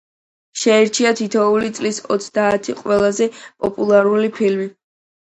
შეირჩა 0.59 1.09
თითოეული 1.17 1.67
წლის 1.79 1.99
ოცდაათი 2.15 2.75
ყველაზე 2.79 3.27
პოპულარული 3.65 4.31
ფილმი. 4.39 4.67